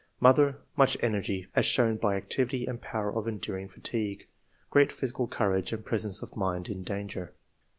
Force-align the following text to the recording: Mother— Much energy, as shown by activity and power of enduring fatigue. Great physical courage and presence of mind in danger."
Mother— 0.19 0.57
Much 0.75 0.97
energy, 1.03 1.45
as 1.55 1.63
shown 1.67 1.97
by 1.97 2.15
activity 2.15 2.65
and 2.65 2.81
power 2.81 3.15
of 3.15 3.27
enduring 3.27 3.67
fatigue. 3.67 4.25
Great 4.71 4.91
physical 4.91 5.27
courage 5.27 5.71
and 5.73 5.85
presence 5.85 6.23
of 6.23 6.35
mind 6.35 6.69
in 6.69 6.81
danger." 6.81 7.33